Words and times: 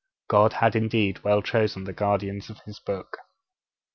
God 0.29 0.53
had 0.53 0.75
indeed 0.75 1.23
well 1.23 1.43
chosen 1.43 1.83
the 1.83 1.93
guardians 1.93 2.49
of 2.49 2.59
His 2.65 2.79
Book. 2.79 3.19